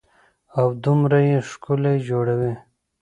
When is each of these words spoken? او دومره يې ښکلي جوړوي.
او 0.59 0.67
دومره 0.83 1.19
يې 1.29 1.37
ښکلي 1.49 1.95
جوړوي. 2.09 2.53